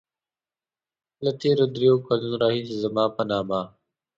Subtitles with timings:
[1.23, 3.59] له تېرو دريو کالو راهيسې زما په نامه.